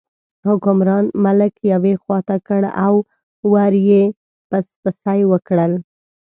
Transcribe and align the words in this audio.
حکمران 0.47 1.05
ملک 1.25 1.53
یوې 1.73 1.93
خوا 2.01 2.19
ته 2.27 2.35
کړ 2.47 2.61
او 2.85 2.93
ور 3.53 3.73
یې 3.89 4.01
پسپسي 4.49 5.19
وکړل. 5.31 5.73